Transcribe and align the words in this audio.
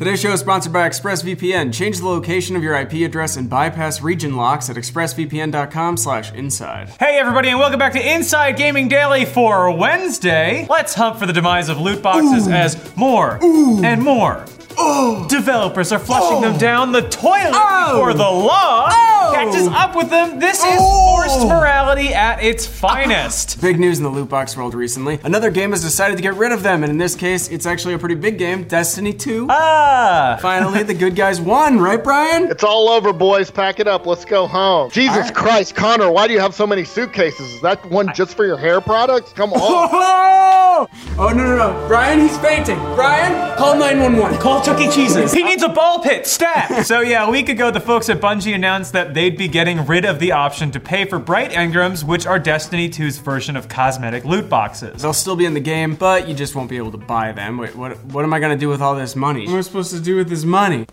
Today's 0.00 0.20
show 0.22 0.32
is 0.32 0.40
sponsored 0.40 0.72
by 0.72 0.88
ExpressVPN. 0.88 1.74
Change 1.74 1.98
the 1.98 2.06
location 2.06 2.56
of 2.56 2.62
your 2.62 2.74
IP 2.74 2.94
address 3.04 3.36
and 3.36 3.50
bypass 3.50 4.00
region 4.00 4.34
locks 4.34 4.70
at 4.70 4.76
expressvpn.com/inside. 4.76 6.88
Hey 6.98 7.18
everybody, 7.18 7.50
and 7.50 7.58
welcome 7.58 7.78
back 7.78 7.92
to 7.92 8.14
Inside 8.14 8.56
Gaming 8.56 8.88
Daily 8.88 9.26
for 9.26 9.70
Wednesday. 9.76 10.66
Let's 10.70 10.94
hunt 10.94 11.18
for 11.18 11.26
the 11.26 11.34
demise 11.34 11.68
of 11.68 11.78
loot 11.78 12.00
boxes 12.00 12.48
as 12.48 12.96
more 12.96 13.38
and 13.42 14.00
more 14.02 14.46
oh. 14.78 15.26
developers 15.28 15.92
are 15.92 15.98
flushing 15.98 16.40
them 16.40 16.54
oh. 16.54 16.58
down 16.58 16.92
the 16.92 17.02
toilet 17.02 17.50
Oh. 17.52 17.92
before 17.92 18.14
the 18.14 18.22
law 18.22 18.88
Oh. 18.90 19.32
catches 19.34 19.66
up 19.68 19.94
with 19.94 20.08
them. 20.08 20.38
This 20.38 20.60
is 20.60 20.78
Oh. 20.80 21.16
forced 21.16 21.46
morality 21.90 22.14
at 22.14 22.42
its 22.42 22.66
finest. 22.66 23.60
Big 23.70 23.78
news 23.80 23.98
in 23.98 24.04
the 24.04 24.10
loot 24.10 24.28
box 24.28 24.56
world 24.56 24.74
recently. 24.74 25.18
Another 25.24 25.50
game 25.50 25.70
has 25.70 25.82
decided 25.82 26.16
to 26.16 26.22
get 26.22 26.34
rid 26.34 26.52
of 26.52 26.62
them, 26.62 26.82
and 26.82 26.90
in 26.90 26.98
this 26.98 27.14
case, 27.16 27.48
it's 27.48 27.66
actually 27.66 27.94
a 27.94 27.98
pretty 27.98 28.14
big 28.14 28.38
game, 28.38 28.64
Destiny 28.64 29.12
2. 29.12 29.46
Ah, 29.50 30.38
Finally, 30.42 30.84
the 30.84 30.94
good 30.94 31.16
guys 31.16 31.40
won, 31.40 31.78
right, 31.80 32.02
Brian? 32.02 32.50
It's 32.50 32.64
all 32.64 32.88
over, 32.88 33.12
boys. 33.12 33.50
Pack 33.50 33.80
it 33.80 33.88
up. 33.88 34.06
Let's 34.06 34.24
go 34.24 34.46
home. 34.46 34.90
Jesus 34.90 35.16
All 35.16 35.22
right. 35.22 35.34
Christ, 35.34 35.74
Connor, 35.74 36.10
why 36.10 36.26
do 36.26 36.32
you 36.32 36.40
have 36.40 36.54
so 36.54 36.66
many 36.66 36.84
suitcases? 36.84 37.54
Is 37.54 37.60
that 37.62 37.84
one 37.90 38.12
just 38.14 38.36
for 38.36 38.46
your 38.46 38.56
hair 38.56 38.80
products? 38.80 39.32
Come 39.32 39.52
on. 39.52 40.60
Oh! 40.80 40.86
No 41.18 41.28
no 41.34 41.56
no! 41.56 41.88
Brian, 41.88 42.20
he's 42.20 42.38
fainting. 42.38 42.78
Brian, 42.94 43.56
call 43.58 43.76
911. 43.76 44.38
Call 44.38 44.62
Chuck 44.62 44.80
E. 44.80 44.90
Cheese's. 44.90 45.30
He 45.30 45.42
needs 45.42 45.62
a 45.62 45.68
ball 45.68 46.02
pit 46.02 46.26
stat. 46.26 46.86
so 46.86 47.00
yeah, 47.00 47.26
a 47.26 47.30
week 47.30 47.50
ago, 47.50 47.70
the 47.70 47.80
folks 47.80 48.08
at 48.08 48.18
Bungie 48.18 48.54
announced 48.54 48.94
that 48.94 49.12
they'd 49.12 49.36
be 49.36 49.46
getting 49.46 49.84
rid 49.84 50.06
of 50.06 50.20
the 50.20 50.32
option 50.32 50.70
to 50.70 50.80
pay 50.80 51.04
for 51.04 51.18
Bright 51.18 51.54
Engrams, 51.80 52.04
which 52.04 52.26
are 52.26 52.38
Destiny 52.38 52.88
2's 52.90 53.18
version 53.18 53.56
of 53.56 53.68
cosmetic 53.68 54.24
loot 54.24 54.48
boxes. 54.50 55.00
They'll 55.00 55.12
still 55.12 55.36
be 55.36 55.46
in 55.46 55.54
the 55.54 55.60
game, 55.60 55.94
but 55.94 56.28
you 56.28 56.34
just 56.34 56.54
won't 56.54 56.68
be 56.68 56.76
able 56.76 56.92
to 56.92 56.98
buy 56.98 57.32
them. 57.32 57.56
Wait, 57.56 57.74
what? 57.74 58.02
What 58.06 58.24
am 58.24 58.34
I 58.34 58.40
gonna 58.40 58.56
do 58.56 58.68
with 58.68 58.82
all 58.82 58.94
this 58.94 59.16
money? 59.16 59.46
What 59.46 59.52
am 59.52 59.58
I 59.58 59.62
supposed 59.62 59.92
to 59.92 60.00
do 60.00 60.16
with 60.16 60.28
this 60.28 60.44
money? 60.44 60.84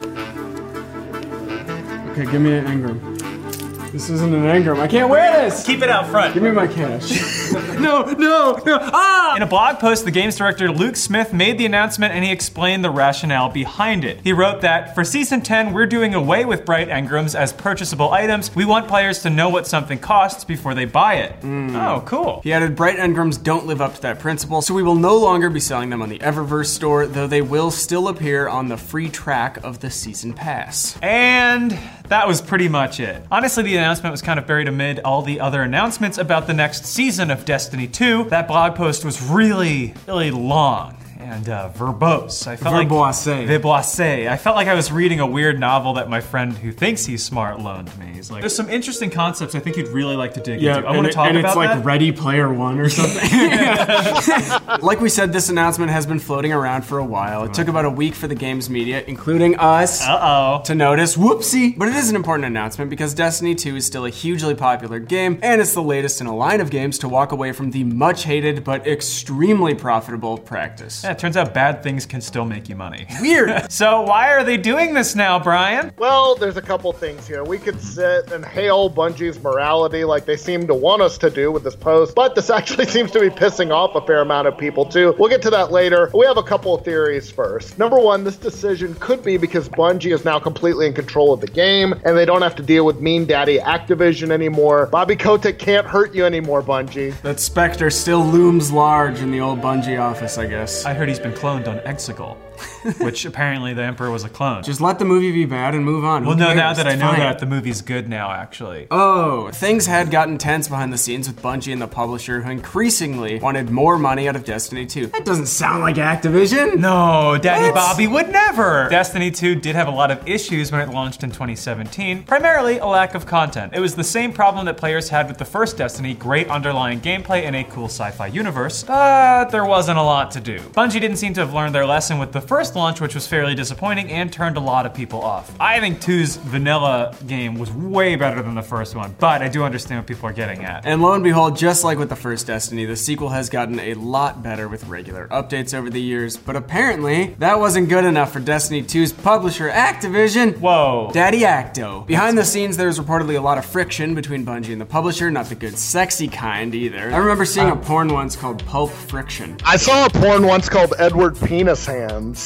Okay, 2.12 2.32
give 2.32 2.42
me 2.42 2.58
an 2.58 2.66
engram. 2.66 3.92
This 3.92 4.10
isn't 4.10 4.34
an 4.34 4.44
engram. 4.44 4.80
I 4.80 4.88
can't 4.88 5.10
wear 5.10 5.32
this. 5.44 5.66
Keep 5.66 5.82
it 5.82 5.90
out 5.90 6.08
front. 6.08 6.34
Give 6.34 6.44
me 6.44 6.52
my 6.52 6.68
cash. 6.68 7.12
no, 7.80 8.04
no, 8.04 8.60
no. 8.66 8.80
Ah! 8.82 9.36
In 9.36 9.42
a 9.42 9.48
blog 9.48 9.80
post, 9.80 10.06
the 10.06 10.12
game's 10.12 10.36
director 10.36 10.72
Luke 10.72 10.96
Smith 10.96 11.34
made 11.34 11.58
the 11.58 11.66
announcement 11.66 12.14
and 12.14 12.24
he 12.24 12.32
explained 12.32 12.84
the 12.84 12.90
rationale 12.90 13.50
behind 13.50 14.04
it. 14.04 14.20
He 14.24 14.34
wrote 14.34 14.62
that 14.62 14.96
for 14.96 15.04
season 15.04 15.42
10, 15.42 15.74
we're 15.74 15.86
doing 15.86 16.14
away 16.14 16.46
with 16.46 16.66
bright 16.66 16.90
engrams 16.90 17.36
as 17.36 17.54
purchasable 17.54 18.12
items. 18.12 18.54
We 18.56 18.66
want 18.66 18.88
players 18.88 19.22
to 19.24 19.30
know 19.30 19.50
what 19.50 19.68
something 19.68 20.00
costs 20.00 20.44
before 20.44 20.74
they 20.74 20.86
buy 20.86 21.16
it. 21.16 21.36
Oh, 21.44 22.04
cool. 22.06 22.42
He 22.44 22.54
added, 22.54 22.76
Bright 22.76 22.98
Engrams 22.98 23.42
don't 23.42 23.66
live 23.66 23.82
up 23.82 23.96
to 23.96 24.02
that 24.02 24.20
principle, 24.20 24.62
so 24.62 24.74
we 24.74 24.84
will 24.84 24.96
no 24.96 25.16
longer 25.18 25.50
be 25.50 25.60
selling 25.60 25.90
them 25.90 26.02
on 26.02 26.10
the 26.10 26.20
Eververse 26.20 26.68
store, 26.68 27.06
though 27.08 27.28
they 27.28 27.42
will 27.42 27.72
still 27.72 28.08
appear 28.08 28.48
on 28.48 28.68
the 28.68 28.78
free 28.78 29.10
track 29.10 29.58
of 29.64 29.80
the 29.80 29.90
season 29.90 30.34
pass. 30.34 30.98
And 31.02 31.78
that 32.10 32.28
was 32.28 32.42
pretty 32.42 32.70
much 32.70 33.00
it. 33.00 33.22
Honestly, 33.32 33.64
the 33.64 33.78
announcement 33.78 34.12
was 34.12 34.22
kind 34.22 34.40
of 34.40 34.48
buried 34.48 34.68
amid 34.68 35.00
all 35.00 35.22
the 35.22 35.40
other 35.40 35.62
announcements 35.62 36.18
about 36.18 36.48
the 36.48 36.54
next 36.54 36.86
season 36.86 37.32
of 37.32 37.37
Destiny 37.46 37.88
2. 37.88 38.26
That 38.26 38.48
blog 38.48 38.76
post 38.76 39.06
was 39.06 39.22
really, 39.22 39.94
really 40.08 40.32
long 40.32 40.97
and 41.28 41.50
uh, 41.50 41.70
verbose. 41.76 42.48
I 42.48 42.56
felt 42.56 42.74
Verboise. 42.76 43.28
like 43.28 43.48
verboise. 43.62 44.28
I 44.28 44.38
felt 44.38 44.56
like 44.56 44.68
I 44.68 44.74
was 44.74 44.92
reading 44.92 45.20
a 45.20 45.28
weird 45.28 45.60
novel 45.60 45.94
that 45.96 46.10
my 46.10 46.22
friend 46.22 46.54
who 46.58 46.72
thinks 46.72 47.06
he's 47.06 47.24
smart 47.24 47.60
loaned 47.60 47.96
me. 48.00 48.08
He's 48.14 48.32
like, 48.32 48.42
"There's 48.42 48.56
some 48.56 48.70
interesting 48.70 49.10
concepts 49.10 49.54
I 49.56 49.60
think 49.60 49.76
you'd 49.78 49.90
really 49.90 50.16
like 50.16 50.34
to 50.36 50.40
dig 50.40 50.64
into. 50.64 50.88
I 50.88 50.96
want 50.96 51.08
to 51.08 51.14
talk 51.14 51.26
about 51.30 51.36
And 51.36 51.46
it's 51.46 51.54
that." 51.54 51.58
Like 51.58 51.86
Ready 51.86 52.12
Player 52.12 52.52
One 52.52 52.80
or 52.80 52.90
something. 52.90 53.30
like 54.82 55.00
we 55.02 55.10
said, 55.10 55.34
this 55.34 55.50
announcement 55.50 55.92
has 55.92 56.06
been 56.06 56.20
floating 56.20 56.54
around 56.54 56.84
for 56.84 56.98
a 57.00 57.06
while. 57.06 57.44
It 57.44 57.54
took 57.54 57.68
about 57.68 57.86
a 57.86 57.90
week 57.90 58.16
for 58.16 58.28
the 58.28 58.36
game's 58.36 58.70
media, 58.70 59.04
including 59.08 59.58
us, 59.58 60.02
Uh 60.06 60.20
oh. 60.22 60.62
to 60.66 60.76
notice. 60.76 61.18
Whoopsie! 61.18 61.78
But 61.78 61.90
it 61.90 61.96
is 61.96 62.10
an 62.10 62.16
important 62.16 62.46
announcement 62.46 62.90
because 62.90 63.14
Destiny 63.14 63.56
2 63.56 63.76
is 63.76 63.86
still 63.86 64.06
a 64.06 64.10
hugely 64.10 64.56
popular 64.56 65.00
game, 65.00 65.40
and 65.42 65.60
it's 65.62 65.74
the 65.74 65.84
latest 65.84 66.22
in 66.22 66.28
a 66.28 66.36
line 66.36 66.62
of 66.62 66.70
games 66.70 66.98
to 67.00 67.10
walk 67.10 67.32
away 67.32 67.52
from 67.52 67.72
the 67.72 67.84
much 67.84 68.24
hated 68.24 68.64
but 68.64 68.88
extremely 68.88 69.74
profitable 69.76 70.38
practice. 70.38 71.04
Yeah, 71.04 71.14
it 71.18 71.22
turns 71.22 71.36
out 71.36 71.52
bad 71.52 71.82
things 71.82 72.06
can 72.06 72.22
still 72.22 72.46
make 72.46 72.70
you 72.70 72.76
money. 72.76 73.08
Weird. 73.22 73.72
so 73.72 74.04
why 74.04 74.30
are 74.34 74.44
they 74.44 74.56
doing 74.56 74.94
this 74.94 75.16
now, 75.16 75.40
Brian? 75.40 75.92
Well, 75.98 76.36
there's 76.36 76.58
a 76.58 76.62
couple 76.62 76.94
things 76.94 77.28
here. 77.28 77.44
We 77.44 77.58
could 77.58 77.82
sit 77.82 78.32
and 78.32 78.46
hail 78.46 78.88
Bungie's 78.88 79.42
morality 79.42 80.04
like 80.04 80.26
they 80.26 80.38
seem 80.38 80.68
to 80.68 80.76
want 80.76 81.02
us 81.02 81.18
to 81.18 81.32
do 81.32 81.52
with 81.52 81.64
this 81.64 81.76
post, 81.76 82.14
but 82.14 82.36
this 82.36 82.52
actually 82.52 82.86
seems 82.96 83.10
to 83.12 83.20
be 83.20 83.30
pissing 83.30 83.72
off 83.72 83.96
a 83.96 84.06
fair 84.06 84.22
amount 84.22 84.48
of 84.48 84.60
people 84.60 84.86
too. 84.86 85.16
We'll 85.18 85.30
get 85.30 85.42
to 85.42 85.50
that 85.50 85.72
later. 85.72 86.12
We 86.14 86.24
have 86.28 86.38
a 86.38 86.44
couple 86.44 86.76
of 86.76 86.86
theories 86.86 87.32
first. 87.32 87.80
Number 87.80 88.00
one, 88.00 88.24
this 88.24 88.38
decision 88.38 88.94
could 89.00 89.24
be 89.24 89.38
because 89.38 89.68
Bungie 89.70 90.14
is 90.14 90.24
now 90.24 90.38
completely 90.38 90.86
in 90.86 90.94
control 90.94 91.34
of 91.34 91.42
the 91.42 91.48
game 91.48 91.94
and 92.06 92.16
they 92.16 92.26
don't 92.26 92.44
have 92.44 92.56
to 92.58 92.64
deal 92.64 92.86
with 92.86 93.02
mean 93.02 93.26
daddy 93.26 93.58
Activision 93.58 94.30
anymore. 94.30 94.86
Bobby 94.86 95.16
Kotick 95.16 95.58
can't 95.58 95.88
hurt 95.88 96.14
you 96.14 96.26
anymore, 96.26 96.62
Bungie. 96.62 97.20
That 97.22 97.40
specter 97.40 97.90
still 97.90 98.24
looms 98.24 98.72
large 98.72 99.20
in 99.20 99.32
the 99.32 99.40
old 99.40 99.62
Bungie 99.62 100.00
office, 100.00 100.38
I 100.38 100.46
guess. 100.46 100.86
I 100.86 100.94
heard 100.94 101.07
he's 101.08 101.20
been 101.20 101.34
cloned 101.34 101.68
on 101.68 101.80
Exegol, 101.80 102.38
which 103.00 103.26
apparently 103.26 103.74
the 103.74 103.84
Emperor 103.84 104.12
was 104.12 104.24
a 104.24 104.30
clone. 104.30 104.64
Just 104.64 104.82
let 104.82 105.00
the 105.00 105.06
movie 105.06 105.32
be 105.32 105.46
bad 105.46 105.76
and 105.76 105.84
move 105.86 106.04
on. 106.04 106.24
Who 106.24 106.30
well, 106.30 106.38
no, 106.38 106.54
now 106.54 106.74
cares? 106.74 106.78
that 106.78 106.88
I 106.88 106.96
know 106.96 107.10
fine. 107.12 107.20
that, 107.20 107.40
the 107.40 107.46
movie's 107.46 107.82
good 107.82 108.08
now, 108.10 108.32
actually. 108.32 108.88
Oh, 108.92 109.50
things 109.52 109.86
had 109.86 110.12
gotten 110.12 110.38
tense 110.38 110.68
behind 110.68 110.92
the 110.92 110.98
scenes 110.98 111.28
with 111.28 111.42
Bungie 111.42 111.74
and 111.74 111.82
the 111.82 111.88
publisher, 111.88 112.42
who 112.42 112.52
increasingly 112.52 113.40
wanted 113.40 113.70
more 113.70 113.98
money 113.98 114.28
out 114.28 114.36
of 114.36 114.44
Destiny 114.46 114.86
2. 114.86 115.08
That 115.08 115.26
doesn't 115.26 115.48
sound 115.48 115.82
like 115.82 115.96
Activision. 115.96 116.78
No, 116.78 117.38
Daddy 117.42 117.66
What? 117.66 117.76
Bobby 117.76 118.08
would 118.08 118.30
never! 118.30 118.88
Destiny 118.90 119.32
2 119.32 119.56
did 119.56 119.76
have 119.76 119.88
a 119.88 119.92
lot 119.92 120.12
of 120.12 120.28
issues 120.28 120.72
when 120.72 120.82
it 120.82 120.90
launched 120.94 121.24
in 121.24 121.32
2017, 121.32 122.24
primarily 122.24 122.78
a 122.80 122.86
lack 122.86 123.16
of 123.16 123.26
content. 123.26 123.74
It 123.76 123.80
was 123.80 123.96
the 123.96 124.04
same 124.04 124.34
problem 124.34 124.66
that 124.66 124.78
players 124.78 125.10
had 125.10 125.28
with 125.28 125.38
the 125.38 125.46
first 125.46 125.78
Destiny 125.78 126.14
great 126.14 126.50
underlying 126.50 127.00
gameplay 127.02 127.44
and 127.44 127.56
a 127.56 127.64
cool 127.66 127.86
sci 127.86 128.12
fi 128.12 128.28
universe, 128.28 128.84
but 128.84 129.50
there 129.50 129.66
wasn't 129.66 129.98
a 129.98 130.02
lot 130.04 130.32
to 130.32 130.40
do. 130.40 130.60
Bungie 130.60 131.00
didn't 131.02 131.18
seem 131.18 131.34
to 131.34 131.42
have 131.42 131.54
learned 131.54 131.76
their 131.76 131.86
lesson 131.86 132.20
with 132.20 132.32
the 132.32 132.42
first 132.48 132.76
launch, 132.76 133.02
which 133.02 133.14
was 133.14 133.28
fairly 133.28 133.54
disappointing 133.56 134.10
and 134.12 134.32
turned 134.32 134.58
a 134.58 134.60
lot 134.60 134.86
of 134.86 134.94
people 134.94 135.22
off. 135.22 135.54
I 135.60 135.80
think 135.80 136.00
2's 136.00 136.38
vanilla 136.38 137.14
game 137.28 137.56
was 137.56 137.72
way 137.72 138.16
better 138.16 138.42
than 138.42 138.56
the 138.56 138.62
first 138.62 138.96
one, 138.96 139.16
but 139.20 139.42
I 139.42 139.50
do 139.50 139.64
understand 139.64 140.00
what 140.00 140.08
people 140.08 140.30
are 140.30 140.34
getting 140.34 140.64
at. 140.64 140.86
And 140.86 141.02
lo 141.02 141.14
and 141.14 141.24
behold, 141.24 141.58
just 141.58 141.84
like 141.84 141.98
with 141.98 142.10
the 142.10 142.16
first 142.16 142.48
Destiny, 142.48 142.86
the 142.86 142.96
sequel 142.96 143.30
has 143.30 143.50
gotten 143.50 143.80
a 143.80 143.94
lot 143.96 144.42
better 144.42 144.70
with 144.70 144.88
regular 144.88 145.28
updates 145.28 145.74
over 145.74 145.90
the 145.90 146.02
years, 146.02 146.38
but 146.38 146.56
apparently 146.56 147.36
that 147.40 147.60
wasn't 147.60 147.90
good 147.90 148.06
enough 148.06 148.32
for 148.32 148.40
Destiny 148.40 148.82
2's 148.82 149.12
publisher, 149.12 149.70
Activision. 149.70 150.58
Whoa. 150.60 151.10
Daddy 151.14 151.42
Acto. 151.42 152.08
Behind 152.08 152.38
the 152.38 152.46
scenes, 152.46 152.78
there's 152.78 152.98
reportedly 152.98 153.38
a 153.38 153.42
lot 153.42 153.58
of 153.58 153.66
friction 153.66 154.16
between 154.16 154.46
Bungie 154.46 154.72
and 154.72 154.80
the 154.80 154.86
publisher, 154.86 155.30
not 155.30 155.48
the 155.48 155.56
good, 155.56 155.78
sexy 155.78 156.28
kind 156.28 156.74
either. 156.74 157.12
I 157.12 157.18
remember 157.18 157.46
seeing 157.46 157.70
uh. 157.70 157.74
a 157.74 157.78
porn 157.78 158.14
once 158.14 158.36
called 158.36 158.66
Pulp 158.66 158.92
Friction. 158.92 159.58
I 159.66 159.76
saw 159.76 160.06
a 160.06 160.10
porn 160.10 160.46
once 160.46 160.70
called 160.70 160.94
Edward 160.98 161.38
Penis 161.40 161.86
Hands. 161.86 162.37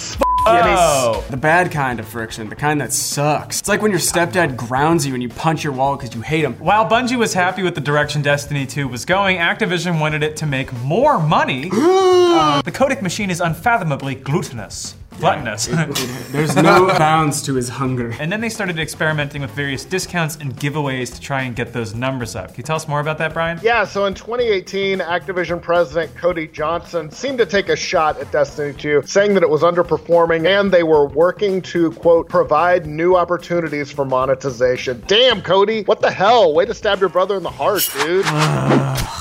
Oh. 0.46 1.24
The 1.30 1.38
bad 1.38 1.72
kind 1.72 2.00
of 2.00 2.08
friction, 2.08 2.50
the 2.50 2.56
kind 2.56 2.82
that 2.82 2.92
sucks. 2.92 3.60
It's 3.60 3.70
like 3.70 3.82
when 3.82 3.92
your 3.92 4.00
stepdad 4.00 4.58
grounds 4.58 5.06
you 5.06 5.14
and 5.14 5.22
you 5.22 5.30
punch 5.30 5.64
your 5.64 5.74
wall 5.74 5.96
because 5.96 6.16
you 6.16 6.22
hate 6.22 6.44
him. 6.44 6.56
While 6.56 6.90
Bungie 6.90 7.18
was 7.18 7.34
happy 7.34 7.62
with 7.62 7.76
the 7.76 7.82
direction 7.82 8.22
Destiny 8.22 8.66
2 8.66 8.88
was 8.88 9.06
going, 9.06 9.38
Activision 9.38 10.00
wanted 10.00 10.24
it 10.24 10.36
to 10.38 10.46
make 10.46 10.74
more 10.84 11.20
money. 11.20 11.70
Uh, 12.32 12.62
the 12.62 12.72
Kotick 12.72 13.02
machine 13.02 13.30
is 13.30 13.42
unfathomably 13.42 14.16
glutinous. 14.16 14.96
Gluttonous. 15.22 15.68
There's 16.32 16.56
no 16.56 16.88
bounds 16.98 17.42
to 17.44 17.54
his 17.54 17.70
hunger. 17.70 18.14
and 18.20 18.32
then 18.32 18.42
they 18.42 18.50
started 18.50 18.80
experimenting 18.80 19.42
with 19.42 19.52
various 19.52 19.86
discounts 19.86 20.36
and 20.38 20.56
giveaways 20.56 21.14
to 21.14 21.22
try 21.22 21.44
and 21.44 21.56
get 21.56 21.74
those 21.74 21.94
numbers 21.94 22.36
up. 22.36 22.48
Can 22.48 22.58
you 22.58 22.64
tell 22.64 22.76
us 22.76 22.88
more 22.88 23.00
about 23.00 23.18
that, 23.20 23.34
Brian? 23.34 23.60
Yeah, 23.62 23.86
so 23.86 24.06
in 24.06 24.14
2018, 24.14 25.00
Activision 25.00 25.62
president 25.62 26.16
Coddy 26.16 26.48
Johnson 26.48 27.12
seemed 27.12 27.38
to 27.38 27.46
take 27.46 27.70
a 27.70 27.76
shot 27.76 28.20
at 28.20 28.32
Destiny 28.32 28.74
2, 28.74 29.04
saying 29.06 29.34
that 29.36 29.44
it 29.44 29.50
was 29.50 29.62
underperforming 29.62 30.48
and 30.48 30.72
they 30.72 30.84
were 30.84 31.08
working 31.08 31.62
to, 31.62 31.92
quote, 31.92 32.28
provide 32.28 32.86
new 32.86 33.16
opportunities 33.16 33.92
for 33.92 34.06
monetization. 34.06 35.04
Damn, 35.08 35.42
Coddy, 35.42 35.84
what 35.84 36.02
the 36.02 36.12
hell? 36.12 36.54
Way 36.54 36.66
to 36.66 36.74
stab 36.74 37.00
your 37.00 37.10
brother 37.10 37.38
in 37.38 37.44
the 37.44 37.52
heart, 37.52 37.88
dude. 37.94 38.26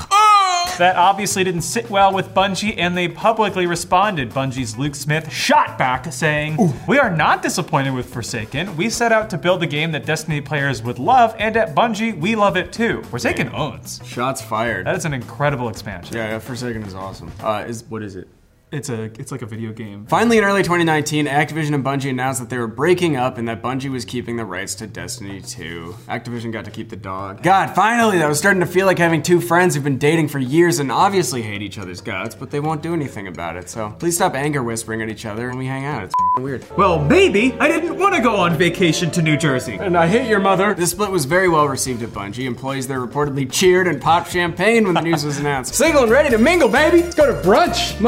That 0.81 0.95
obviously 0.95 1.43
didn't 1.43 1.61
sit 1.61 1.91
well 1.91 2.11
with 2.11 2.33
Bungie, 2.33 2.73
and 2.75 2.97
they 2.97 3.07
publicly 3.07 3.67
responded. 3.67 4.31
Bungie's 4.31 4.79
Luke 4.79 4.95
Smith 4.95 5.31
shot 5.31 5.77
back, 5.77 6.11
saying, 6.11 6.57
We 6.87 6.97
are 6.97 7.15
not 7.15 7.43
disappointed 7.43 7.91
with 7.91 8.11
Forsaken. 8.11 8.75
We 8.75 8.89
set 8.89 9.11
out 9.11 9.29
to 9.29 9.37
build 9.37 9.61
a 9.61 9.67
game 9.67 9.91
that 9.91 10.07
Destiny 10.07 10.41
players 10.41 10.81
would 10.81 10.97
love, 10.97 11.35
and 11.37 11.55
at 11.55 11.75
Bungie, 11.75 12.19
we 12.19 12.35
love 12.35 12.57
it 12.57 12.73
too. 12.73 13.03
Forsaken 13.03 13.49
owns. 13.49 14.01
Shots 14.03 14.41
fired. 14.41 14.87
That 14.87 14.95
is 14.95 15.05
an 15.05 15.13
incredible 15.13 15.69
expansion. 15.69 16.17
Yeah, 16.17 16.29
yeah, 16.29 16.39
Forsaken 16.39 16.81
is 16.81 16.95
awesome. 16.95 17.31
Uh, 17.43 17.63
is 17.67 17.83
what 17.83 18.01
is 18.01 18.15
it? 18.15 18.27
It's 18.71 18.87
a 18.87 19.03
it's 19.19 19.33
like 19.33 19.41
a 19.41 19.45
video 19.45 19.73
game. 19.73 20.05
Finally, 20.05 20.37
in 20.37 20.45
early 20.45 20.63
2019, 20.63 21.25
Activision 21.25 21.75
and 21.75 21.83
Bungie 21.83 22.09
announced 22.09 22.39
that 22.39 22.49
they 22.49 22.57
were 22.57 22.67
breaking 22.67 23.17
up 23.17 23.37
and 23.37 23.45
that 23.49 23.61
Bungie 23.61 23.91
was 23.91 24.05
keeping 24.05 24.37
the 24.37 24.45
rights 24.45 24.75
to 24.75 24.87
Destiny 24.87 25.41
2. 25.41 25.93
Activision 26.07 26.53
got 26.53 26.63
to 26.63 26.71
keep 26.71 26.87
the 26.89 26.95
dog. 26.95 27.43
God, 27.43 27.75
finally, 27.75 28.23
I 28.23 28.29
was 28.29 28.37
starting 28.37 28.61
to 28.61 28.65
feel 28.65 28.85
like 28.85 28.97
having 28.97 29.21
two 29.21 29.41
friends 29.41 29.75
who've 29.75 29.83
been 29.83 29.97
dating 29.97 30.29
for 30.29 30.39
years 30.39 30.79
and 30.79 30.89
obviously 30.89 31.41
hate 31.41 31.61
each 31.61 31.77
other's 31.77 31.99
guts, 31.99 32.33
but 32.33 32.49
they 32.49 32.61
won't 32.61 32.81
do 32.81 32.93
anything 32.93 33.27
about 33.27 33.57
it. 33.57 33.69
So 33.69 33.93
please 33.99 34.15
stop 34.15 34.35
anger 34.35 34.63
whispering 34.63 35.01
at 35.01 35.09
each 35.09 35.25
other 35.25 35.49
when 35.49 35.57
we 35.57 35.65
hang 35.65 35.83
out. 35.83 36.03
It's 36.05 36.13
f***ing 36.13 36.43
weird. 36.45 36.65
Well, 36.77 37.03
maybe 37.03 37.51
I 37.59 37.67
didn't 37.67 37.97
want 37.99 38.15
to 38.15 38.21
go 38.21 38.37
on 38.37 38.55
vacation 38.55 39.11
to 39.11 39.21
New 39.21 39.35
Jersey. 39.35 39.75
And 39.81 39.97
I 39.97 40.07
hate 40.07 40.29
your 40.29 40.39
mother. 40.39 40.73
This 40.73 40.91
split 40.91 41.11
was 41.11 41.25
very 41.25 41.49
well 41.49 41.67
received 41.67 42.03
at 42.03 42.09
Bungie. 42.11 42.45
Employees 42.45 42.87
there 42.87 43.05
reportedly 43.05 43.51
cheered 43.51 43.89
and 43.89 44.01
popped 44.01 44.31
champagne 44.31 44.85
when 44.85 44.93
the 44.93 45.01
news 45.01 45.25
was 45.25 45.39
announced. 45.39 45.75
Single 45.81 46.03
and 46.03 46.11
ready 46.11 46.29
to 46.29 46.37
mingle, 46.37 46.69
baby. 46.69 47.01
Let's 47.01 47.15
go 47.15 47.25
to 47.25 47.45
brunch, 47.45 47.99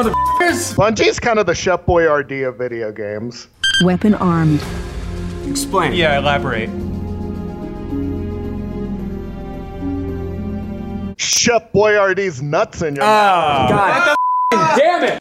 motherfuckers. 0.43 0.75
Bungie's 0.75 1.19
kind 1.19 1.39
of 1.39 1.45
the 1.45 1.55
Chef 1.55 1.85
Boyardee 1.85 2.47
of 2.47 2.57
video 2.57 2.91
games. 2.91 3.47
Weapon 3.83 4.13
armed. 4.15 4.63
Explain. 5.47 5.93
Yeah, 5.93 6.17
elaborate. 6.17 6.69
Chef 11.17 11.71
Boyardee's 11.71 12.41
nuts 12.41 12.81
in 12.81 12.95
your 12.95 13.03
ah. 13.05 13.67
mouth. 13.69 14.15
God. 14.51 14.77
Damn 14.77 15.03
it. 15.03 15.19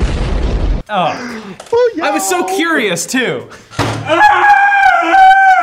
Oh, 0.88 1.56
Oh, 1.74 1.92
yeah. 1.96 2.06
I 2.06 2.10
was 2.10 2.28
so 2.28 2.44
curious 2.56 3.06
too. 3.06 3.48
Ah! 3.78 4.61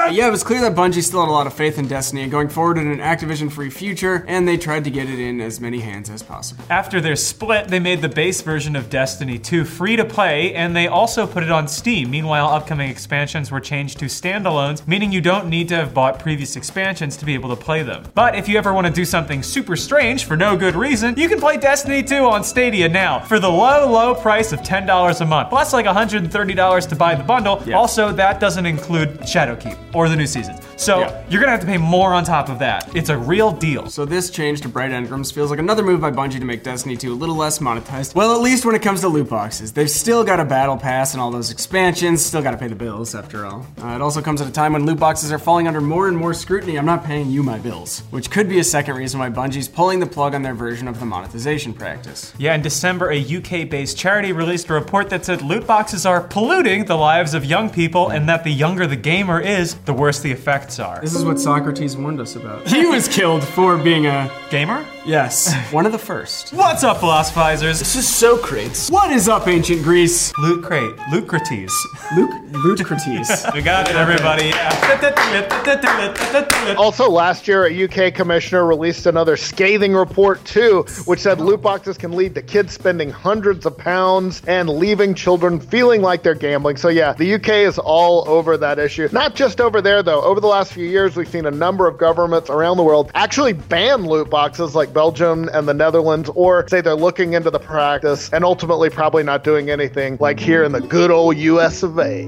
Yeah, 0.08 0.28
it 0.28 0.32
was 0.32 0.44
clear 0.44 0.62
that 0.62 0.76
Bungie 0.76 1.04
still 1.04 1.20
had 1.20 1.30
a 1.30 1.32
lot 1.32 1.46
of 1.46 1.54
faith 1.54 1.78
in 1.78 1.88
Destiny 1.88 2.24
and 2.24 2.32
going 2.32 2.50
forward 2.50 2.78
in 2.78 2.92
an 2.92 2.98
Activision 2.98 3.52
free 3.52 3.70
future, 3.70 4.26
and 4.28 4.48
they 4.48 4.58
tried 4.58 4.84
to 4.86 4.90
get 4.90 5.08
it 5.08 5.20
in 5.20 5.40
as 5.40 5.60
many 5.60 5.80
hands 5.80 6.10
as 6.10 6.24
possible. 6.24 6.64
After 6.70 7.00
their 7.00 7.16
split, 7.16 7.68
they 7.68 7.80
made 7.80 8.02
the 8.02 8.10
base 8.10 8.42
version 8.42 8.76
of 8.76 8.90
Destiny 8.90 9.38
2 9.38 9.66
free 9.66 9.96
to 9.96 10.06
play, 10.06 10.56
and 10.56 10.76
they 10.76 10.88
also 10.88 11.28
put 11.28 11.44
it 11.44 11.52
on 11.52 11.68
Steam. 11.68 12.10
Meanwhile, 12.10 12.48
upcoming 12.48 12.90
expansions 12.90 13.52
were 13.52 13.60
changed 13.60 14.00
to 14.00 14.06
standalones, 14.06 14.88
meaning 14.88 15.12
you 15.12 15.22
don't 15.22 15.48
need 15.48 15.68
to 15.70 15.76
have 15.76 15.94
bought 15.94 16.18
previous 16.18 16.56
expansions 16.56 17.16
to 17.18 17.26
be 17.26 17.36
able 17.36 17.50
to 17.50 17.56
play 17.56 17.84
them. 17.84 18.04
But 18.16 18.36
if 18.36 18.48
you 18.48 18.58
ever 18.58 18.74
want 18.74 18.88
to 18.88 18.94
do 18.94 19.06
something 19.06 19.44
super 19.44 19.76
strange 19.76 20.26
for 20.26 20.36
no 20.36 20.58
good 20.58 20.76
reason, 20.76 21.16
you 21.18 21.30
can 21.30 21.40
play 21.40 21.58
Destiny 21.58 22.02
2 22.02 22.16
on 22.16 22.44
Stadia 22.44 22.90
now 22.90 23.20
for 23.20 23.40
the 23.40 23.50
low, 23.50 23.88
low 23.90 24.16
price 24.16 24.52
of 24.54 24.62
$10 24.62 25.22
a 25.22 25.26
month, 25.26 25.50
plus 25.50 25.72
like 25.72 25.86
$130 25.86 26.90
to 26.90 26.96
buy 26.96 27.14
the 27.14 27.24
bundle. 27.24 27.62
Yeah. 27.66 27.78
Also, 27.78 28.12
that 28.14 28.40
doesn't 28.40 28.66
include 28.66 29.20
Shadowkeep 29.20 29.78
or 30.00 30.10
the 30.10 30.16
new 30.16 30.26
seasons. 30.28 30.60
So 30.78 31.00
Yeah. 31.02 31.22
you're 31.30 31.42
gonna 31.42 31.52
have 31.52 31.60
to 31.62 31.66
pay 31.68 31.78
more 31.78 32.14
on 32.14 32.24
top 32.24 32.48
of 32.50 32.60
that. 32.60 32.90
It's 32.96 33.10
a 33.10 33.18
real 33.18 33.52
deal. 33.52 33.90
So 33.90 34.06
this 34.06 34.30
change 34.30 34.62
to 34.62 34.70
Bright 34.70 34.92
Engrams 34.92 35.34
feels 35.34 35.50
like 35.50 35.60
another 35.60 35.84
move 35.84 36.00
by 36.00 36.10
Bungie 36.12 36.40
to 36.40 36.46
make 36.46 36.64
Destiny 36.64 36.96
2 36.96 37.12
a 37.12 37.16
little 37.16 37.36
less 37.36 37.60
monetized. 37.60 38.16
Well, 38.16 38.34
at 38.34 38.42
least 38.42 38.66
when 38.66 38.76
it 38.76 38.82
comes 38.82 39.02
to 39.02 39.10
loot 39.10 39.30
boxes. 39.30 39.74
They've 39.74 39.90
still 39.90 40.24
got 40.24 40.40
a 40.40 40.46
battle 40.46 40.78
pass 40.78 41.14
and 41.14 41.22
all 41.22 41.32
those 41.32 41.52
expansions, 41.52 42.26
still 42.26 42.42
got 42.42 42.52
to 42.52 42.58
pay 42.58 42.68
the 42.68 42.76
bills 42.76 43.14
after 43.14 43.46
all. 43.46 43.66
Uh, 43.84 43.88
it 43.90 44.02
also 44.02 44.22
comes 44.22 44.42
at 44.42 44.48
a 44.48 44.52
time 44.52 44.74
when 44.74 44.86
loot 44.86 45.00
boxes 45.00 45.32
are 45.32 45.38
falling 45.40 45.68
under 45.68 45.82
more 45.82 46.08
and 46.08 46.16
more 46.18 46.34
scrutiny. 46.34 46.78
I'm 46.78 46.86
not 46.86 47.04
paying 47.04 47.30
you 47.30 47.44
my 47.44 47.58
bills, 47.60 48.04
which 48.12 48.32
could 48.32 48.48
be 48.48 48.60
a 48.60 48.64
second 48.64 48.96
reason 48.96 49.20
why 49.20 49.30
Bungie's 49.30 49.68
pulling 49.68 50.00
the 50.00 50.06
plug 50.08 50.34
on 50.34 50.44
their 50.44 50.54
version 50.54 50.88
of 50.88 51.00
the 51.00 51.06
monetization 51.06 51.74
practice. 51.74 52.34
Yeah, 52.38 52.56
in 52.56 52.62
December, 52.62 53.12
a 53.12 53.18
UK 53.20 53.66
based 53.70 53.98
charity 53.98 54.32
released 54.32 54.70
a 54.70 54.74
report 54.74 55.10
that 55.10 55.26
said 55.26 55.42
loot 55.42 55.68
boxes 55.68 56.06
are 56.06 56.22
polluting 56.22 56.86
the 56.86 56.96
lives 56.98 57.34
of 57.34 57.44
young 57.44 57.70
people, 57.70 58.10
and 58.10 58.30
that 58.30 58.44
the 58.44 58.52
younger 58.52 58.88
the 58.88 58.96
gamer 58.96 59.40
is, 59.42 59.76
the 59.86 59.94
worse 59.94 60.20
the 60.20 60.32
effects 60.32 60.80
are. 60.80 61.00
This 61.02 61.16
is 61.16 61.24
what 61.24 61.40
Socrates 61.40 61.96
warned 61.98 62.20
us 62.20 62.36
about. 62.36 62.68
He 62.68 62.86
was 62.86 63.08
killed 63.08 63.44
for 63.44 63.78
being 63.78 64.06
a 64.06 64.32
Gamer? 64.50 64.86
Yes, 65.06 65.54
one 65.72 65.86
of 65.86 65.92
the 65.92 65.98
first. 65.98 66.54
What's 66.54 66.84
up, 66.84 66.98
philosophizers? 66.98 67.80
This 67.80 67.96
is 67.96 68.08
Socrates. 68.08 68.90
What 68.90 69.12
is 69.12 69.28
up, 69.30 69.48
ancient 69.48 69.84
Greece? 69.84 70.32
Loot 70.40 70.64
crate, 70.64 70.96
Lucrates. 71.12 71.72
Luke 72.16 72.32
Lucrates. 72.52 73.46
We 73.54 73.62
got 73.62 73.90
it, 73.90 73.96
everybody. 73.96 74.48
Yeah. 74.48 74.76
Also, 76.78 77.10
last 77.10 77.48
year, 77.48 77.66
a 77.66 77.84
UK 78.08 78.14
commissioner 78.14 78.66
released 78.66 79.06
another 79.06 79.36
scathing 79.38 79.94
report, 79.94 80.44
too, 80.46 80.84
which 81.06 81.20
said 81.20 81.40
loot 81.40 81.62
boxes 81.62 81.98
can 81.98 82.12
lead 82.12 82.36
to 82.36 82.42
kids 82.42 82.74
spending 82.74 83.10
hundreds 83.10 83.66
of 83.66 83.78
pounds 83.78 84.42
and 84.48 84.70
leaving 84.70 85.14
children 85.14 85.60
feeling 85.60 86.02
like 86.02 86.24
they're 86.24 86.36
gambling. 86.36 86.78
So, 86.78 86.90
yeah, 86.90 87.14
the 87.14 87.36
UK 87.36 87.50
is 87.50 87.78
all 87.80 88.28
over 88.28 88.58
that 88.58 88.80
issue. 88.80 89.08
Not 89.12 89.36
just 89.36 89.60
over 89.62 89.82
there, 89.82 90.04
though. 90.04 90.22
Over 90.22 90.40
the 90.40 90.48
last 90.48 90.74
few 90.74 90.86
years, 90.86 91.16
we've 91.16 91.28
seen 91.30 91.46
a 91.46 91.52
number 91.52 91.88
of 91.88 91.98
governments 91.98 92.50
around 92.50 92.78
the 92.78 92.84
world 92.84 93.12
actually 93.16 93.54
ban 93.54 94.06
loot 94.06 94.30
boxes 94.30 94.76
like 94.76 94.89
Belgium 94.94 95.50
and 95.54 95.68
the 95.68 95.74
Netherlands, 95.74 96.30
or 96.36 96.68
say 96.68 96.82
they're 96.82 96.96
looking 96.96 97.34
into 97.34 97.50
the 97.50 97.60
practice 97.60 98.30
and 98.32 98.44
ultimately 98.44 98.90
probably 98.90 99.24
not 99.24 99.44
doing 99.44 99.70
anything 99.70 100.18
like 100.20 100.40
here 100.40 100.64
in 100.64 100.72
the 100.72 100.82
good 100.82 101.12
old 101.12 101.38
US 101.38 101.84
of 101.84 101.98
A. 102.00 102.28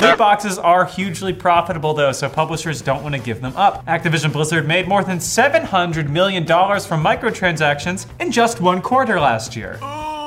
Loot 0.00 0.18
boxes 0.18 0.58
are 0.58 0.84
hugely 0.84 1.32
profitable, 1.32 1.94
though, 1.94 2.12
so 2.12 2.28
publishers 2.28 2.82
don't 2.82 3.02
want 3.02 3.14
to 3.14 3.20
give 3.20 3.40
them 3.40 3.56
up. 3.56 3.86
Activision 3.86 4.32
Blizzard 4.32 4.68
made 4.68 4.86
more 4.86 5.02
than 5.02 5.16
$700 5.16 6.10
million 6.10 6.44
from 6.44 7.02
microtransactions 7.02 8.06
in 8.20 8.30
just 8.30 8.60
one 8.60 8.82
quarter 8.82 9.18
last 9.18 9.56
year. 9.56 9.78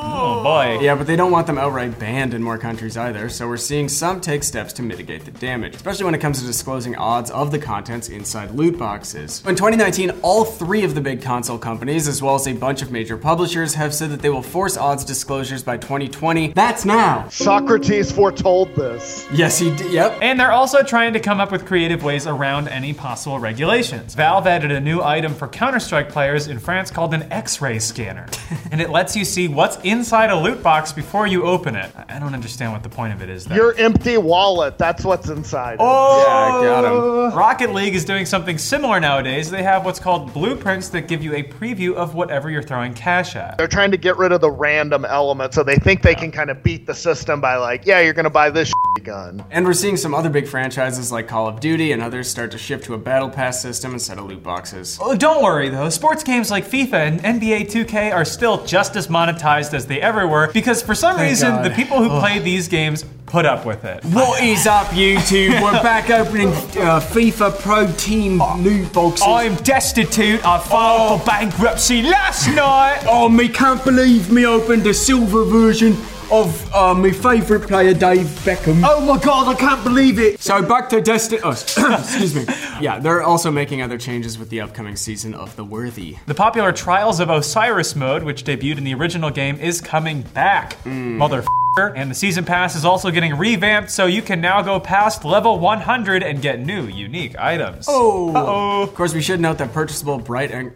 Oh 0.10 0.44
boy. 0.44 0.80
Yeah, 0.82 0.96
but 0.96 1.08
they 1.08 1.16
don't 1.16 1.32
want 1.32 1.48
them 1.48 1.58
outright 1.58 1.98
banned 2.00 2.34
in 2.34 2.42
more 2.42 2.58
countries 2.58 2.98
either, 2.98 3.30
so 3.30 3.48
we're 3.48 3.58
seeing 3.58 3.90
some 3.90 4.22
take 4.22 4.44
steps 4.44 4.74
to 4.74 4.84
mitigate 4.84 5.26
the 5.26 5.32
damage, 5.32 5.76
especially 5.76 6.06
when 6.06 6.16
it 6.16 6.20
comes 6.20 6.40
to 6.40 6.46
disclosing 6.46 6.96
odds 6.96 7.30
of 7.32 7.52
the 7.52 7.60
contents 7.60 8.10
inside 8.10 8.52
loot 8.52 8.78
boxes. 8.78 9.42
In 9.46 9.56
2019, 9.56 10.12
all 10.22 10.46
three 10.46 10.84
of 10.84 10.96
the 10.96 11.02
big 11.02 11.22
console 11.22 11.58
companies, 11.58 12.08
as 12.08 12.22
well 12.22 12.36
as 12.36 12.48
a 12.48 12.54
bunch 12.54 12.82
of 12.82 12.92
major 12.92 13.18
publishers, 13.18 13.74
have 13.76 13.94
said 13.94 14.10
that 14.12 14.22
they 14.22 14.30
will 14.30 14.42
force 14.42 14.78
odds 14.78 15.04
disclosures 15.04 15.64
by 15.64 15.78
2020. 15.78 16.54
That's 16.54 16.86
now! 16.86 17.28
Socrates 17.30 18.12
foretold 18.12 18.74
this. 18.76 19.28
Yes, 19.32 19.58
he 19.60 19.76
did. 19.76 19.92
Yep. 19.92 20.20
And 20.22 20.40
they're 20.40 20.52
also 20.52 20.84
trying 20.84 21.14
to 21.14 21.20
come 21.20 21.40
up 21.40 21.52
with 21.52 21.66
creative 21.66 22.04
ways 22.04 22.28
around 22.28 22.68
any 22.68 22.94
possible 22.94 23.40
regulations. 23.40 24.16
Valve 24.16 24.48
added 24.48 24.72
a 24.72 24.80
new 24.80 25.02
item 25.02 25.34
for 25.34 25.48
Counter 25.48 25.80
Strike 25.80 26.10
players 26.10 26.48
in 26.48 26.60
France 26.60 26.92
called 26.92 27.14
an 27.14 27.32
X 27.32 27.62
ray 27.62 27.80
scanner. 27.80 28.28
and 28.72 28.82
it 28.82 28.90
lets 28.90 29.16
you 29.16 29.26
see 29.26 29.48
what's 29.48 29.78
inside 29.98 30.30
a 30.30 30.36
loot 30.40 30.62
box 30.62 30.92
before 30.92 31.28
you 31.28 31.44
open 31.44 31.76
it. 31.76 31.92
I 31.96 32.18
I 32.18 32.20
don't 32.20 32.34
understand 32.34 32.72
what 32.72 32.82
the 32.82 32.90
point 32.90 33.14
of 33.14 33.22
it 33.22 33.30
is. 33.30 33.46
Though. 33.46 33.54
Your 33.54 33.76
empty 33.76 34.18
wallet, 34.18 34.80
that's 34.80 35.04
what's 35.04 35.30
inside. 35.30 35.78
Oh, 35.80 36.24
Yeah, 36.26 36.58
I 36.58 36.64
got 36.64 36.86
him. 37.32 37.38
Rocket 37.38 37.74
League 37.74 37.94
is 37.94 38.06
doing 38.06 38.26
something 38.26 38.58
similar 38.58 39.00
nowadays. 39.00 39.52
They 39.52 39.62
have 39.62 39.86
what's 39.86 40.00
called 40.00 40.34
blueprints 40.34 40.90
that 40.90 41.08
give 41.08 41.24
you 41.24 41.36
a 41.36 41.44
preview 41.44 41.94
of 41.94 42.16
whatever 42.16 42.50
you're 42.50 42.64
throwing 42.64 42.96
cash 42.96 43.36
at. 43.36 43.58
They're 43.58 43.68
trying 43.68 43.92
to 43.92 43.98
get 43.98 44.18
rid 44.18 44.32
of 44.32 44.42
the 44.42 44.50
random 44.50 45.06
element, 45.06 45.54
so 45.54 45.64
they 45.64 45.76
think 45.76 46.02
they 46.02 46.16
can 46.16 46.32
kind 46.32 46.50
of 46.50 46.64
beat 46.64 46.88
the 46.88 46.96
system 46.96 47.40
by 47.40 47.56
like, 47.58 47.86
yeah, 47.86 48.00
you're 48.00 48.14
gonna 48.14 48.30
buy 48.30 48.50
this 48.50 48.74
gun. 49.04 49.44
And 49.52 49.64
we're 49.66 49.74
seeing 49.74 49.96
some 49.98 50.16
other 50.16 50.30
big 50.30 50.48
franchises 50.48 51.12
like 51.12 51.28
Call 51.28 51.48
of 51.48 51.60
Duty 51.60 51.92
and 51.92 52.02
others 52.02 52.28
start 52.28 52.50
to 52.52 52.58
shift 52.58 52.86
to 52.86 52.96
a 52.96 52.98
battle 52.98 53.30
pass 53.30 53.62
system 53.62 53.94
instead 53.94 54.18
of 54.18 54.26
loot 54.26 54.42
boxes. 54.42 54.98
Oh, 55.00 55.16
don't 55.16 55.44
worry 55.44 55.70
though, 55.70 55.90
sports 55.90 56.24
games 56.24 56.50
like 56.50 56.66
FIFA 56.66 56.94
and 56.94 57.20
NBA 57.42 57.70
2K 57.72 58.12
are 58.12 58.26
still 58.26 58.66
just 58.66 58.96
as 58.96 59.08
monetized 59.08 59.74
as 59.78 59.88
they 59.88 60.02
ever 60.02 60.28
were 60.28 60.52
because 60.52 60.82
for 60.82 60.96
some 60.96 61.18
reason 61.22 61.50
God. 61.52 61.66
the 61.66 61.70
people 61.70 62.02
who 62.04 62.10
play 62.20 62.40
these 62.40 62.68
games 62.68 63.06
put 63.28 63.46
up 63.46 63.66
with 63.66 63.86
it. 63.86 64.04
What 64.06 64.42
is 64.42 64.66
up, 64.66 64.88
YouTube? 64.88 65.62
We're 65.62 65.72
back 65.84 66.10
opening 66.10 66.50
uh, 66.50 67.00
FIFA 67.00 67.60
Pro 67.62 67.92
Team 67.94 68.42
loot 68.58 68.92
boxes. 68.92 69.26
I'm 69.28 69.56
destitute. 69.58 70.46
I 70.46 70.60
filed 70.60 71.22
for 71.22 71.26
bankruptcy 71.26 72.02
last 72.02 72.48
night. 72.48 73.04
Oh, 73.08 73.30
me 73.30 73.48
can't 73.48 73.84
believe 73.86 74.32
me 74.32 74.46
opened 74.46 74.84
the 74.84 74.94
silver 74.94 75.44
version 75.46 75.96
of 76.32 76.74
uh, 76.74 76.94
my 76.94 77.12
favourite 77.12 77.68
player, 77.68 77.94
Dave 77.94 78.26
Beckham. 78.44 78.84
Oh 78.86 79.02
my 79.02 79.22
god, 79.24 79.48
I 79.48 79.56
can't 79.56 79.84
believe 79.84 80.20
it! 80.20 80.40
So 80.40 80.62
back 80.62 80.90
to 80.90 81.02
Destiny. 81.02 81.42
Oh, 81.44 81.52
excuse 81.52 82.36
me. 82.36 82.46
Yeah, 82.82 83.00
they're 83.00 83.24
also 83.24 83.52
making 83.52 83.82
other 83.82 83.98
changes 83.98 84.38
with 84.38 84.50
the 84.50 84.62
upcoming 84.62 84.96
season 84.96 85.34
of 85.34 85.56
The 85.56 85.64
Worthy. 85.64 86.18
The 86.26 86.36
popular 86.36 86.72
Trials 86.72 87.20
of 87.20 87.30
Osiris 87.30 87.96
mode, 87.96 88.24
which 88.24 88.44
debuted 88.44 88.78
in 88.78 88.84
the 88.84 88.94
original 88.94 89.30
game, 89.30 89.58
is 89.60 89.82
coming 89.82 90.22
back. 90.22 90.86
Mother. 90.86 91.44
And 91.78 92.10
the 92.10 92.16
season 92.16 92.44
pass 92.44 92.76
is 92.76 92.86
also 92.86 93.12
getting 93.12 93.38
revamped, 93.38 93.92
so 93.92 94.08
you 94.08 94.24
can 94.24 94.42
now 94.42 94.64
go 94.64 94.80
past 94.80 95.24
level 95.24 95.60
100 95.60 96.24
and 96.24 96.42
get 96.42 96.60
new, 96.60 96.88
unique 96.88 97.38
items. 97.38 97.86
Oh. 97.88 98.34
Uh-oh. 98.36 98.82
Of 98.82 98.96
course, 98.96 99.14
we 99.14 99.22
should 99.22 99.40
note 99.40 99.60
that 99.60 99.74
purchasable 99.74 100.18
bright 100.18 100.50
and. 100.50 100.72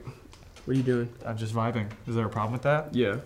What 0.65 0.73
are 0.73 0.77
you 0.77 0.83
doing? 0.83 1.09
I'm 1.25 1.37
just 1.37 1.55
vibing. 1.55 1.87
Is 2.07 2.13
there 2.13 2.25
a 2.25 2.29
problem 2.29 2.53
with 2.53 2.61
that? 2.63 2.93
Yeah. 2.93 3.17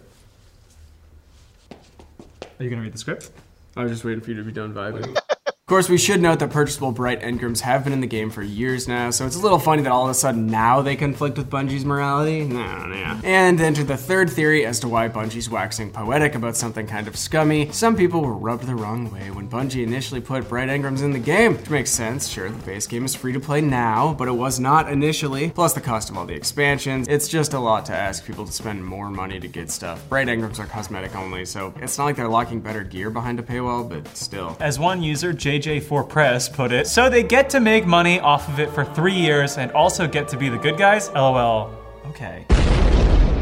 Are 2.59 2.63
you 2.63 2.69
gonna 2.69 2.81
read 2.81 2.93
the 2.93 2.97
script? 2.97 3.31
I 3.75 3.83
was 3.83 3.91
just 3.91 4.05
waiting 4.05 4.21
for 4.21 4.31
you 4.31 4.37
to 4.37 4.43
be 4.43 4.51
done 4.51 4.73
vibing. 4.73 5.17
Of 5.65 5.69
course, 5.69 5.89
we 5.89 5.97
should 5.97 6.21
note 6.21 6.37
that 6.37 6.51
purchasable 6.51 6.91
bright 6.91 7.23
engrams 7.23 7.61
have 7.61 7.83
been 7.83 7.91
in 7.91 7.99
the 7.99 8.05
game 8.05 8.29
for 8.29 8.43
years 8.43 8.87
now, 8.87 9.09
so 9.09 9.25
it's 9.25 9.35
a 9.35 9.39
little 9.39 9.57
funny 9.57 9.81
that 9.81 9.91
all 9.91 10.03
of 10.03 10.11
a 10.11 10.13
sudden 10.13 10.45
now 10.45 10.83
they 10.83 10.95
conflict 10.95 11.39
with 11.39 11.49
Bungie's 11.49 11.83
morality. 11.83 12.43
No, 12.43 12.85
no. 12.85 13.19
And 13.23 13.59
enter 13.59 13.83
the 13.83 13.97
third 13.97 14.29
theory 14.29 14.63
as 14.63 14.79
to 14.81 14.87
why 14.87 15.09
Bungie's 15.09 15.49
waxing 15.49 15.89
poetic 15.89 16.35
about 16.35 16.55
something 16.55 16.85
kind 16.85 17.07
of 17.07 17.17
scummy. 17.17 17.71
Some 17.71 17.95
people 17.95 18.21
were 18.21 18.35
rubbed 18.35 18.65
the 18.67 18.75
wrong 18.75 19.11
way 19.11 19.31
when 19.31 19.49
Bungie 19.49 19.81
initially 19.81 20.21
put 20.21 20.47
bright 20.47 20.69
engrams 20.69 21.01
in 21.01 21.09
the 21.09 21.17
game, 21.17 21.57
which 21.57 21.71
makes 21.71 21.89
sense. 21.89 22.27
Sure, 22.27 22.47
the 22.47 22.63
base 22.63 22.85
game 22.85 23.03
is 23.03 23.15
free 23.15 23.33
to 23.33 23.39
play 23.39 23.59
now, 23.59 24.13
but 24.13 24.27
it 24.27 24.35
was 24.35 24.59
not 24.59 24.87
initially. 24.87 25.49
Plus 25.49 25.73
the 25.73 25.81
cost 25.81 26.11
of 26.11 26.17
all 26.19 26.27
the 26.27 26.35
expansions. 26.35 27.07
It's 27.07 27.27
just 27.27 27.53
a 27.53 27.59
lot 27.59 27.87
to 27.87 27.93
ask 27.95 28.23
people 28.23 28.45
to 28.45 28.51
spend 28.51 28.85
more 28.85 29.09
money 29.09 29.39
to 29.39 29.47
get 29.47 29.71
stuff. 29.71 30.07
Bright 30.09 30.27
engrams 30.27 30.59
are 30.59 30.67
cosmetic 30.67 31.15
only, 31.15 31.43
so 31.43 31.73
it's 31.81 31.97
not 31.97 32.05
like 32.05 32.17
they're 32.17 32.27
locking 32.27 32.61
better 32.61 32.83
gear 32.83 33.09
behind 33.09 33.39
a 33.39 33.41
paywall, 33.41 33.89
but 33.89 34.15
still. 34.15 34.55
As 34.59 34.77
one 34.77 35.01
user, 35.01 35.33
JJ4 35.59 36.09
Press, 36.09 36.49
put 36.49 36.71
it, 36.71 36.87
so 36.87 37.09
they 37.09 37.23
get 37.23 37.49
to 37.51 37.59
make 37.59 37.85
money 37.85 38.19
off 38.19 38.47
of 38.49 38.59
it 38.59 38.69
for 38.71 38.85
three 38.85 39.13
years 39.13 39.57
and 39.57 39.71
also 39.71 40.07
get 40.07 40.27
to 40.29 40.37
be 40.37 40.49
the 40.49 40.57
good 40.57 40.77
guys? 40.77 41.09
LOL. 41.11 41.73
Okay. 42.07 42.45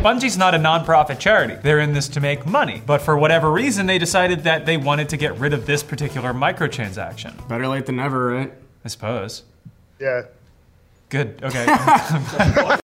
Bungie's 0.03 0.37
not 0.37 0.53
a 0.53 0.57
non-profit 0.57 1.19
charity. 1.19 1.55
They're 1.55 1.79
in 1.79 1.93
this 1.93 2.09
to 2.09 2.19
make 2.19 2.45
money. 2.45 2.81
But 2.85 3.01
for 3.01 3.17
whatever 3.17 3.51
reason, 3.51 3.85
they 3.85 3.97
decided 3.97 4.43
that 4.43 4.65
they 4.65 4.75
wanted 4.75 5.09
to 5.09 5.17
get 5.17 5.37
rid 5.37 5.53
of 5.53 5.65
this 5.65 5.81
particular 5.81 6.33
microtransaction. 6.33 7.47
Better 7.47 7.67
late 7.67 7.85
than 7.85 7.95
never, 7.95 8.27
right? 8.27 8.53
I 8.83 8.87
suppose. 8.89 9.43
Yeah. 9.99 10.23
Good. 11.09 11.41
Okay. 11.41 11.65